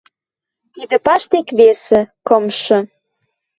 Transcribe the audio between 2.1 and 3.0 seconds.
кымшы...